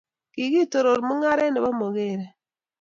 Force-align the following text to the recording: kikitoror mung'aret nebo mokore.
kikitoror 0.33 0.99
mung'aret 1.07 1.51
nebo 1.51 1.69
mokore. 1.79 2.25